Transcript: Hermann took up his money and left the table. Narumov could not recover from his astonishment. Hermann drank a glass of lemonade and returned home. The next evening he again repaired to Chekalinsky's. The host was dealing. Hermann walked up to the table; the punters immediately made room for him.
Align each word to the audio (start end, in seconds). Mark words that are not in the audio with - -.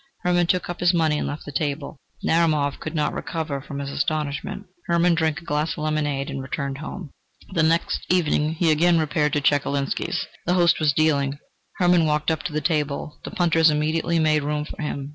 Hermann 0.23 0.47
took 0.47 0.67
up 0.67 0.79
his 0.79 0.95
money 0.95 1.19
and 1.19 1.27
left 1.27 1.45
the 1.45 1.51
table. 1.51 1.99
Narumov 2.25 2.79
could 2.79 2.95
not 2.95 3.13
recover 3.13 3.61
from 3.61 3.77
his 3.77 3.91
astonishment. 3.91 4.65
Hermann 4.87 5.13
drank 5.13 5.39
a 5.39 5.45
glass 5.45 5.73
of 5.73 5.83
lemonade 5.83 6.27
and 6.31 6.41
returned 6.41 6.79
home. 6.79 7.11
The 7.53 7.61
next 7.61 8.07
evening 8.11 8.53
he 8.55 8.71
again 8.71 8.97
repaired 8.97 9.33
to 9.33 9.41
Chekalinsky's. 9.41 10.25
The 10.47 10.55
host 10.55 10.79
was 10.79 10.91
dealing. 10.91 11.37
Hermann 11.77 12.07
walked 12.07 12.31
up 12.31 12.41
to 12.45 12.51
the 12.51 12.61
table; 12.61 13.19
the 13.23 13.29
punters 13.29 13.69
immediately 13.69 14.17
made 14.17 14.41
room 14.41 14.65
for 14.65 14.81
him. 14.81 15.09